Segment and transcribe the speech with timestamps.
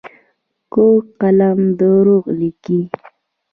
[0.73, 2.79] کوږ قلم دروغ لیکي